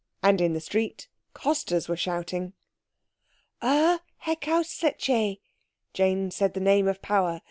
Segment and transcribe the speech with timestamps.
[0.23, 2.53] And in the street costers were shouting.
[3.63, 5.41] "Ur Hekau Setcheh,"
[5.93, 7.39] Jane said the Name of Power.